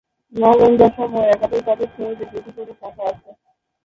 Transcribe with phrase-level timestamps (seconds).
[0.33, 3.29] নবম-দশম ও একাদশ-দ্বাদশ শ্রেণীতে দুটি করে শাখা আছে।